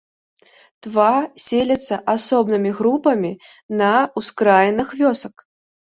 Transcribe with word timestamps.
Тва 0.85 1.09
селяцца 1.49 1.95
асобнымі 2.15 2.73
групамі 2.81 3.31
на 3.79 3.95
ўскраінах 4.21 4.87
вёсак. 5.01 5.35